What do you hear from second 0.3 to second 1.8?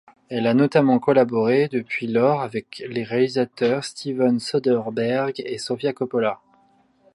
a notamment collaboré